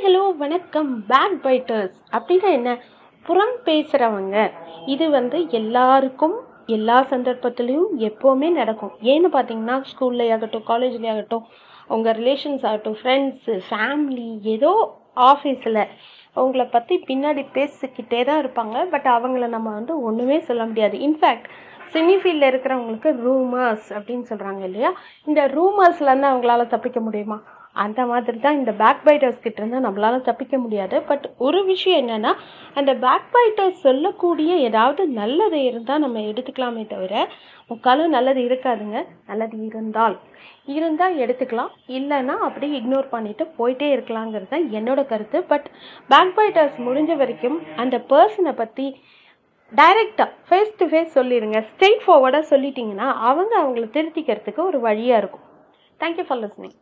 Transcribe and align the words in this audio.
Hi 0.00 0.08
hello 0.08 0.36
வணக்கம். 0.36 0.90
Back 1.08 1.34
biters 1.44 1.96
அப்படின்னா 2.16 2.50
என்ன? 2.58 2.70
புறம் 3.26 3.56
பேசுகிறவங்க 3.64 4.36
இது 4.86 5.06
வந்து 5.10 5.38
எல்லாருக்கும் 5.50 6.36
எல்லா 6.76 6.96
சந்தர்ப்பத்துலேயும் 7.10 7.90
எப்போவுமே 8.08 8.48
நடக்கும். 8.50 8.92
ஏன்னு 9.02 9.28
பார்த்தீங்கன்னா 9.34 9.76
ஸ்கூல்லையாகட்டும் 9.90 10.64
காலேஜ்லேயாகட்டும் 10.70 10.70
காலேஜ்லேயே 10.70 11.12
ஆகட்டும் 11.14 11.44
உங்கள் 11.96 12.16
ரிலேஷன்ஸ் 12.20 12.64
ஆகட்டும் 12.70 12.96
ஃப்ரெண்ட்ஸு 13.00 13.56
ஃபேமிலி 13.68 14.30
ஏதோ 14.54 14.72
ஆஃபீஸில் 15.30 15.82
அவங்கள 16.36 16.64
பற்றி 16.76 16.96
பின்னாடி 17.10 17.44
பேசிக்கிட்டே 17.58 18.22
தான் 18.30 18.40
இருப்பாங்க. 18.44 18.86
பட் 18.94 19.10
அவங்கள 19.16 19.48
நம்ம 19.56 19.68
வந்து 19.78 19.96
ஒன்றுமே 20.10 20.38
சொல்ல 20.50 20.64
முடியாது. 20.70 20.98
இன்ஃபேக்ட் 21.08 21.50
சினி 21.92 22.14
ஃபீல்டில் 22.20 22.50
இருக்கிறவங்களுக்கு 22.50 23.10
ரூமர்ஸ் 23.26 23.88
அப்படின்னு 23.96 24.26
சொல்கிறாங்க 24.32 24.62
இல்லையா? 24.68 24.90
இந்த 25.28 25.40
ரூமர்ஸ்லேருந்து 25.56 26.30
அவங்களால 26.32 26.66
தப்பிக்க 26.74 27.00
முடியுமா? 27.00 27.38
அந்த 27.82 28.00
மாதிரி 28.10 28.38
தான் 28.44 28.56
இந்த 28.58 28.72
பேக் 28.80 29.02
பைட்டர்ஸ் 29.06 29.42
கிட்ட 29.42 29.58
இருந்து 29.62 29.82
நம்மளால் 29.84 30.24
தப்பிக்க 30.28 30.54
முடியாது. 30.62 30.96
பட் 31.10 31.26
ஒரு 31.46 31.60
விஷயம் 31.64 32.00
என்னென்னா 32.00 32.32
அந்த 32.78 32.92
பேக் 33.04 33.28
பைட்டர்ஸ் 33.34 33.84
சொல்லக்கூடிய 33.86 34.54
ஏதாவது 34.68 35.02
நல்லது 35.20 35.58
இருந்தால் 35.68 36.02
நம்ம 36.04 36.24
எடுத்துக்கலாமே 36.30 36.82
தவிர 36.94 37.14
முக்காலும் 37.70 38.14
நல்லது 38.16 38.40
இருக்காதுங்க. 38.48 38.98
நல்லது 39.30 39.56
இருந்தால் 39.68 40.16
இருந்தால் 40.76 41.14
எடுத்துக்கலாம். 41.24 41.70
இல்லைன்னா 41.98 42.34
அப்படியே 42.48 42.72
இக்னோர் 42.80 43.08
பண்ணிவிட்டு 43.14 43.46
போயிட்டே 43.60 43.88
இருக்கலாங்கிறது 43.96 44.52
தான் 44.54 44.68
என்னோட 44.78 45.00
கருத்து. 45.12 45.40
பட் 45.52 45.68
பேக் 46.12 46.34
பைட்டர்ஸ் 46.40 46.76
முடிஞ்ச 46.88 47.16
வரைக்கும் 47.22 47.58
அந்த 47.84 47.98
பர்சனை 48.12 48.54
பற்றி 48.62 48.88
டைரெக்டாக 49.78 50.30
ஃபேஸ் 50.48 50.72
டு 50.78 50.84
ஃபேஸ் 50.86 51.16
சொல்லிடுங்க 51.18 51.58
ஸ்ட்ரெயிட் 51.70 52.04
ஃபார்வர்டாக 52.04 52.44
சொல்லிட்டிங்கன்னா 52.52 53.08
அவங்க 53.28 53.52
அவங்கள 53.62 53.84
திருத்திக்கிறதுக்கு 53.96 54.60
ஒரு 54.70 54.80
வழியாக 54.80 55.20
இருக்கும். 55.22 55.44
Thank you 56.00 56.24
for 56.28 56.40
listening 56.40 56.76